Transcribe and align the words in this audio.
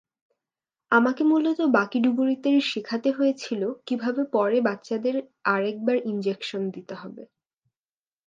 আমাকে 0.91 1.21
মূলত 1.23 1.59
বাকি 1.71 1.97
ডুবুরিদের 1.99 2.55
শেখাতে 2.71 3.09
হয়েছিল 3.11 3.61
কীভাবে 3.87 4.21
পরে 4.33 4.57
বাচ্চাদের 4.61 5.15
আর 5.45 5.61
একবার 5.65 5.97
ইনজেকশন 6.05 6.61
দিতে 6.69 6.95
হবে। 6.95 7.23